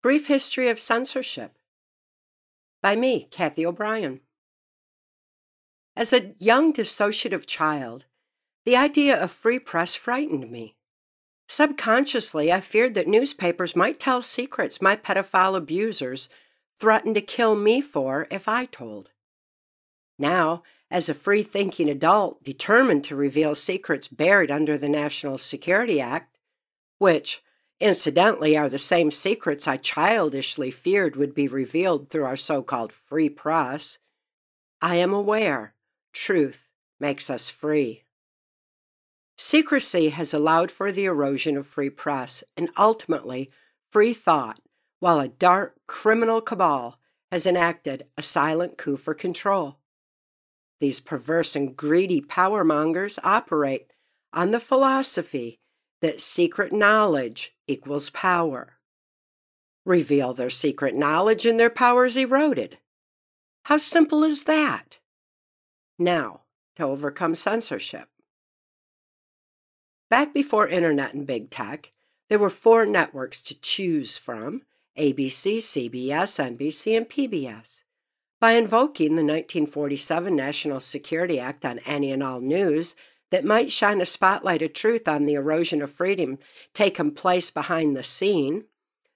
[0.00, 1.58] Brief History of Censorship
[2.80, 4.20] by me, Cathy O'Brien.
[5.96, 8.04] As a young dissociative child,
[8.64, 10.76] the idea of free press frightened me.
[11.48, 16.28] Subconsciously, I feared that newspapers might tell secrets my pedophile abusers
[16.78, 19.10] threatened to kill me for if I told.
[20.16, 20.62] Now,
[20.92, 26.36] as a free thinking adult determined to reveal secrets buried under the National Security Act,
[26.98, 27.42] which,
[27.80, 32.92] incidentally, are the same secrets I childishly feared would be revealed through our so called
[32.92, 33.98] free press,
[34.80, 35.74] I am aware
[36.12, 36.68] truth
[37.00, 38.04] makes us free.
[39.36, 43.50] Secrecy has allowed for the erosion of free press and ultimately
[43.88, 44.60] free thought,
[44.98, 46.98] while a dark criminal cabal
[47.30, 49.78] has enacted a silent coup for control.
[50.80, 53.92] These perverse and greedy power mongers operate
[54.32, 55.60] on the philosophy
[56.00, 58.78] that secret knowledge equals power.
[59.84, 62.78] Reveal their secret knowledge and their power is eroded.
[63.64, 64.98] How simple is that?
[65.98, 66.42] Now,
[66.76, 68.08] to overcome censorship.
[70.10, 71.90] Back before Internet and Big Tech,
[72.28, 74.62] there were four networks to choose from
[74.96, 77.82] ABC, CBS, NBC, and PBS.
[78.40, 82.94] By invoking the 1947 National Security Act on any and all news,
[83.30, 86.38] that might shine a spotlight of truth on the erosion of freedom
[86.72, 88.64] taking place behind the scene,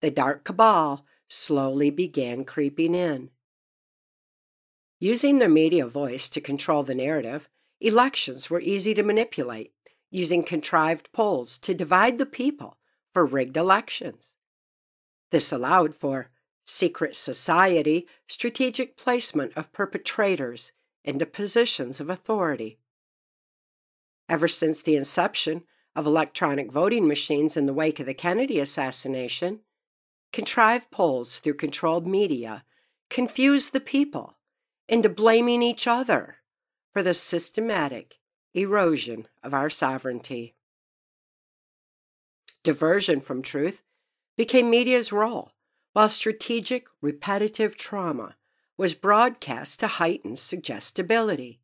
[0.00, 3.30] the dark cabal slowly began creeping in.
[5.00, 7.48] Using their media voice to control the narrative,
[7.80, 9.72] elections were easy to manipulate,
[10.10, 12.78] using contrived polls to divide the people
[13.12, 14.34] for rigged elections.
[15.30, 16.30] This allowed for
[16.66, 20.72] secret society strategic placement of perpetrators
[21.04, 22.78] into positions of authority.
[24.28, 29.60] Ever since the inception of electronic voting machines in the wake of the Kennedy assassination,
[30.32, 32.64] contrived polls through controlled media
[33.10, 34.36] confuse the people
[34.88, 36.38] into blaming each other
[36.92, 38.18] for the systematic
[38.54, 40.54] erosion of our sovereignty.
[42.62, 43.82] Diversion from truth
[44.36, 45.52] became media's role,
[45.92, 48.36] while strategic, repetitive trauma
[48.76, 51.60] was broadcast to heighten suggestibility.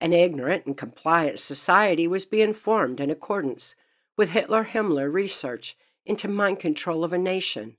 [0.00, 3.74] An ignorant and compliant society was being formed in accordance
[4.16, 7.76] with Hitler Himmler research into mind control of a nation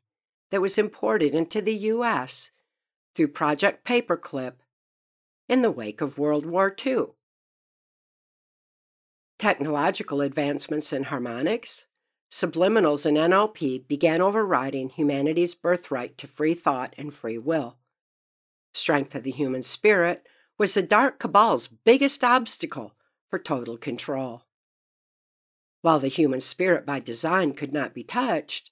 [0.50, 2.52] that was imported into the U.S.
[3.14, 4.56] through Project Paperclip
[5.48, 7.08] in the wake of World War II.
[9.38, 11.86] Technological advancements in harmonics,
[12.30, 17.78] subliminals, and NLP began overriding humanity's birthright to free thought and free will.
[18.74, 22.94] Strength of the human spirit was the Dark Cabal's biggest obstacle
[23.30, 24.44] for total control.
[25.82, 28.72] While the human spirit by design could not be touched,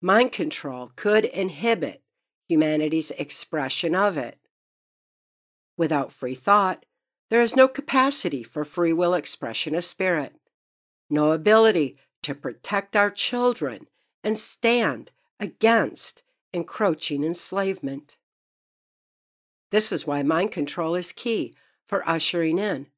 [0.00, 2.02] mind control could inhibit
[2.48, 4.38] humanity's expression of it.
[5.76, 6.84] Without free thought,
[7.28, 10.34] there is no capacity for free will expression of spirit,
[11.08, 13.86] no ability to protect our children
[14.24, 16.22] and stand against
[16.52, 18.16] encroaching enslavement.
[19.70, 21.54] This is why mind control is key
[21.86, 22.88] for ushering in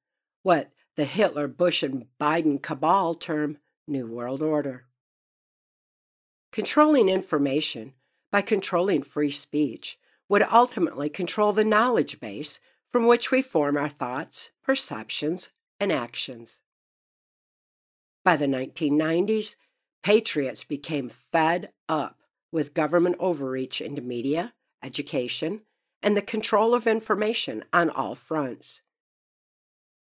[0.43, 4.85] what the Hitler, Bush, and Biden cabal term New World Order.
[6.51, 7.95] Controlling information
[8.31, 13.89] by controlling free speech would ultimately control the knowledge base from which we form our
[13.89, 15.51] thoughts, perceptions,
[15.81, 16.61] and actions.
[18.25, 19.57] By the 1990s,
[20.03, 25.63] patriots became fed up with government overreach into media, education,
[26.03, 28.83] and the control of information on all fronts.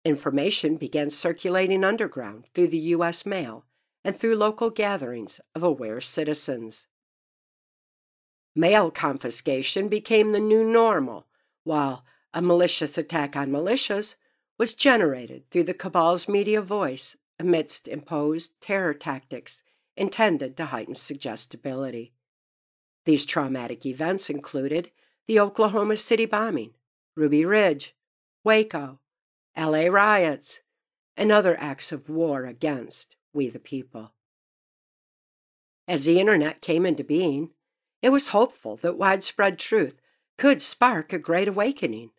[0.05, 3.25] Information began circulating underground through the U.S.
[3.25, 3.67] mail
[4.05, 6.87] and through local gatherings of aware citizens.
[8.55, 11.27] Mail confiscation became the new normal,
[11.65, 12.05] while
[12.35, 14.17] a malicious attack on militias
[14.59, 19.63] was generated through the cabal's media voice amidst imposed terror tactics
[19.97, 22.13] intended to heighten suggestibility.
[23.05, 24.91] These traumatic events included
[25.27, 26.75] the Oklahoma City bombing,
[27.15, 27.95] Ruby Ridge,
[28.45, 28.99] Waco,
[29.57, 30.61] LA riots,
[31.17, 34.13] and other acts of war against we the people.
[35.87, 37.51] As the Internet came into being,
[38.01, 40.01] it was hopeful that widespread truth
[40.39, 42.11] could spark a great awakening.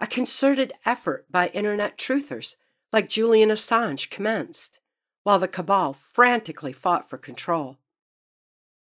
[0.00, 2.56] A concerted effort by Internet truthers
[2.92, 4.80] like Julian Assange commenced,
[5.22, 7.78] while the cabal frantically fought for control.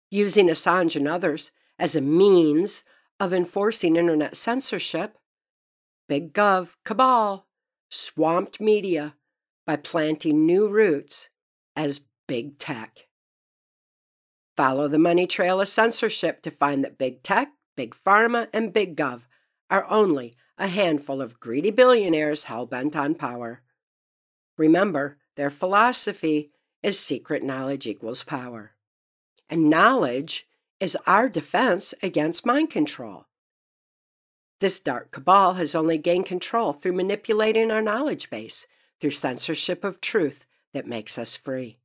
[0.10, 2.84] Using Assange and others as a means
[3.20, 5.18] of enforcing internet censorship,
[6.08, 7.46] Big Gov cabal
[7.90, 9.16] swamped media
[9.66, 11.30] by planting new roots
[11.76, 13.08] as big tech.
[14.58, 18.98] Follow the money trail of censorship to find that big tech, big pharma, and big
[18.98, 19.22] gov
[19.70, 23.62] are only a handful of greedy billionaires hell bent on power.
[24.58, 26.52] Remember, their philosophy
[26.84, 28.72] is secret knowledge equals power.
[29.50, 30.46] And knowledge
[30.80, 33.26] is our defense against mind control.
[34.60, 38.68] This dark cabal has only gained control through manipulating our knowledge base,
[39.00, 41.80] through censorship of truth that makes us free.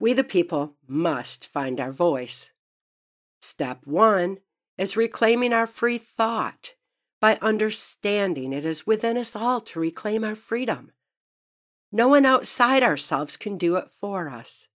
[0.00, 2.52] We, the people, must find our voice.
[3.40, 4.38] Step one
[4.76, 6.74] is reclaiming our free thought
[7.20, 10.92] by understanding it is within us all to reclaim our freedom.
[11.90, 14.68] No one outside ourselves can do it for us.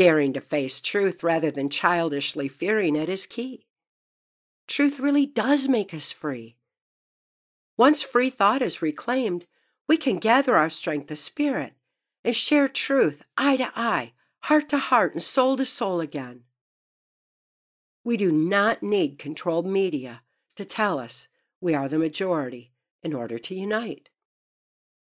[0.00, 3.66] Daring to face truth rather than childishly fearing it is key.
[4.66, 6.56] Truth really does make us free.
[7.76, 9.44] Once free thought is reclaimed,
[9.86, 11.74] we can gather our strength of spirit
[12.24, 14.14] and share truth eye to eye,
[14.44, 16.44] heart to heart, and soul to soul again.
[18.02, 20.22] We do not need controlled media
[20.56, 21.28] to tell us
[21.60, 22.72] we are the majority
[23.02, 24.08] in order to unite.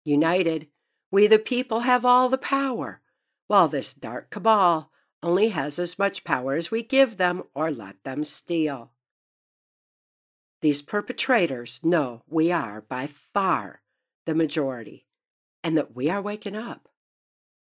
[0.04, 0.68] United,
[1.10, 3.00] we the people have all the power,
[3.46, 4.90] while this dark cabal
[5.22, 8.92] only has as much power as we give them or let them steal.
[10.60, 13.82] These perpetrators know we are by far
[14.24, 15.06] the majority
[15.62, 16.88] and that we are waking up.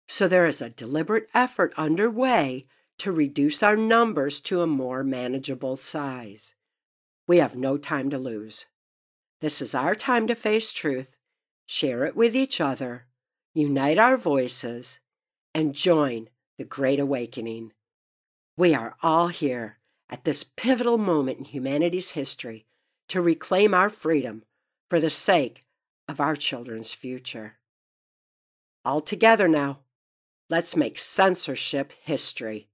[0.07, 2.65] So there is a deliberate effort underway
[2.99, 6.53] to reduce our numbers to a more manageable size.
[7.27, 8.65] We have no time to lose.
[9.41, 11.15] This is our time to face truth,
[11.67, 13.05] share it with each other,
[13.53, 14.99] unite our voices,
[15.57, 17.73] and join the Great Awakening.
[18.55, 22.67] We are all here at this pivotal moment in humanity's history
[23.07, 24.43] to reclaim our freedom
[24.87, 25.65] for the sake
[26.07, 27.55] of our children's future.
[28.85, 29.79] All together now,
[30.47, 32.67] let's make censorship history.